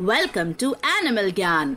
Welcome 0.00 0.52
to 0.52 0.74
animal 0.86 1.30
ज्ञान 1.30 1.76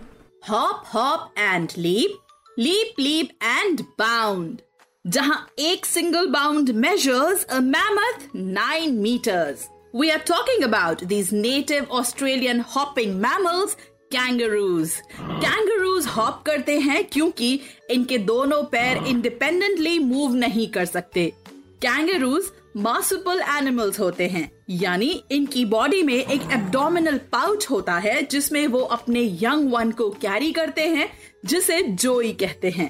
hop 0.49 0.83
hop 0.93 1.33
and 1.37 1.69
leap 1.77 2.17
leap 2.59 2.99
leap 2.99 3.29
and 3.43 3.81
bound 3.99 4.61
जहाँ 5.05 5.47
एक 5.59 5.85
single 5.85 6.27
bound 6.27 6.69
measures 6.69 7.43
a 7.43 7.59
mammoth 7.59 8.27
nine 8.35 8.95
metres 8.95 9.67
we 9.95 10.09
are 10.09 10.19
talking 10.19 10.63
about 10.63 11.03
these 11.03 11.29
native 11.33 11.85
Australian 11.91 12.61
hopping 12.75 13.13
mammals 13.21 13.77
kangaroos 14.11 14.95
kangaroos 15.19 16.07
hop 16.07 16.43
करते 16.45 16.79
हैं 16.79 17.03
क्योंकि 17.03 17.59
इनके 17.91 18.17
दोनों 18.17 18.63
पैर 18.63 19.05
independently 19.07 19.99
move 19.99 20.35
नहीं 20.35 20.67
कर 20.67 20.85
सकते. 20.85 21.33
कैंगरूज 21.81 22.51
मार्सुपल 22.75 23.41
एनिमल्स 23.49 23.99
होते 23.99 24.27
हैं, 24.27 24.51
यानी 24.69 25.23
इनकी 25.31 25.63
बॉडी 25.65 26.01
में 26.03 26.13
एक 26.13 26.41
एब्डोमिनल 26.53 27.17
पाउच 27.31 27.69
होता 27.69 27.97
है, 27.97 28.21
जिसमें 28.21 28.67
वो 28.67 28.79
अपने 28.79 29.23
यंग 29.41 29.71
वन 29.73 29.91
को 29.91 30.09
कैरी 30.21 30.51
करते 30.51 30.81
हैं, 30.81 31.09
जिसे 31.45 31.81
जोई 31.81 32.31
कहते 32.33 32.69
हैं। 32.69 32.89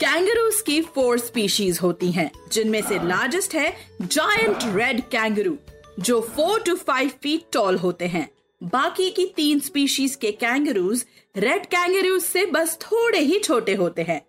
कैंगरूज 0.00 0.60
की 0.60 0.80
फोर 0.84 1.18
स्पीशीज 1.18 1.78
होती 1.78 2.10
हैं, 2.12 2.30
जिनमें 2.52 2.80
से 2.82 2.98
लार्जेस्ट 2.98 3.54
है 3.54 3.72
जायंट 4.02 4.58
रेड 4.76 5.00
कैंगरू 5.10 5.56
जो 6.00 6.20
four 6.36 6.62
to 6.62 6.74
five 6.76 7.10
feet 7.22 7.44
tall 7.52 7.76
होते 7.76 8.06
हैं। 8.06 8.28
बाकी 8.60 9.08
की 9.10 9.24
तीन 9.26 9.60
स्पीशीज 9.60 10.14
के 10.14 10.30
कैंगरूज 10.32 11.04
रेड 11.36 11.66
कैंगरूज 11.66 12.22
से 12.22 12.44
बस 12.46 12.76
थोड़े 12.82 13.18
ही 13.18 13.38
छोटे 13.38 13.74
होते 13.74 14.02
हैं। 14.02 14.20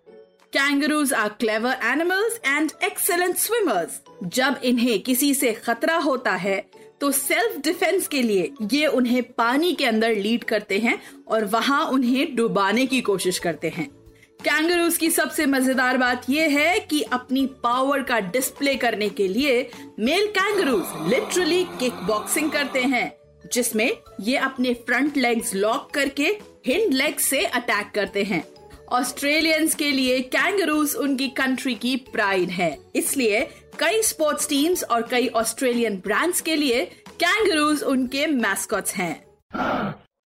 Kangaroos 0.54 1.12
are 1.12 1.28
clever 1.28 1.78
animals 1.84 2.36
and 2.46 2.70
excellent 2.84 3.36
swimmers 3.36 4.00
जब 4.34 4.60
इन्हें 4.64 5.00
किसी 5.02 5.32
से 5.34 5.52
खतरा 5.54 5.96
होता 5.96 6.32
है 6.32 6.56
तो 7.00 7.10
सेल्फ 7.10 7.56
डिफेंस 7.64 8.06
के 8.08 8.20
लिए 8.22 8.50
ये 8.72 8.86
उन्हें 8.86 9.22
पानी 9.32 9.72
के 9.72 9.86
अंदर 9.86 10.14
लीड 10.16 10.44
करते 10.44 10.78
हैं 10.78 10.98
और 11.28 11.44
वहाँ 11.44 11.84
उन्हें 11.86 12.34
डुबाने 12.36 12.86
की 12.86 13.00
कोशिश 13.00 13.38
करते 13.38 13.68
हैं। 13.68 13.88
कैंगरूज 14.40 14.96
की 14.96 15.10
सबसे 15.10 15.46
मज़ेदार 15.46 15.98
बात 15.98 16.30
यह 16.30 16.58
है 16.58 16.78
कि 16.80 17.02
अपनी 17.12 17.46
पावर 17.64 18.02
का 18.02 18.20
डिस्प्ले 18.20 18.74
करने 18.76 19.08
के 19.08 19.28
लिए 19.28 19.60
male 19.98 20.26
kangaroos 20.38 21.10
literally 21.10 21.62
kick 21.80 22.06
boxing 22.06 22.50
करते 22.52 22.82
हैं, 22.84 23.12
जिसमें 23.52 23.90
ये 24.20 24.36
अपने 24.38 24.74
फ्रंट 24.86 25.16
लेग्स 25.16 25.54
लॉक 25.54 25.90
करके 25.94 26.36
हिंड 26.66 26.92
लेग 26.94 27.18
से 27.20 27.44
अटैक 27.44 27.90
करते 27.94 28.22
हैं। 28.22 28.44
ऑस्ट्रेलियंस 28.92 29.74
के 29.74 29.90
लिए 29.90 30.20
कैंगरूज 30.20 30.94
उनकी 30.94 31.28
कंट्री 31.28 31.74
की 31.74 31.96
प्राइड 31.96 32.50
है। 32.50 32.78
इसलिए 32.96 33.40
कई 33.78 34.02
स्पोर्ट्स 34.02 34.48
टीम्स 34.48 34.84
और 34.84 35.02
कई 35.02 35.28
ऑस्ट्रेलियन 35.28 35.96
ब्रांड्स 35.96 36.40
के 36.40 36.56
लिए 36.56 36.84
कैंगरूज 37.20 37.82
उनके 37.82 38.26
मैस्कॉट्स 38.26 38.94
हैं। 38.94 39.93